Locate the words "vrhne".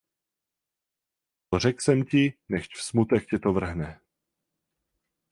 3.53-3.99